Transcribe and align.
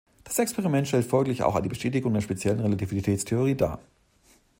Das 0.23 0.39
Experiment 0.39 0.87
stellt 0.87 1.05
folglich 1.05 1.43
auch 1.43 1.53
eine 1.55 1.67
Bestätigung 1.69 2.11
der 2.15 2.21
Speziellen 2.21 2.59
Relativitätstheorie 2.61 3.53
dar. 3.53 3.79